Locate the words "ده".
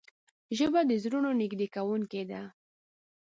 2.29-2.41